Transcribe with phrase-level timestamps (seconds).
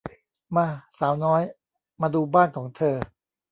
[0.55, 0.67] มา
[0.99, 1.41] สาวน้อย
[2.01, 2.95] มาดูบ้านของเธอ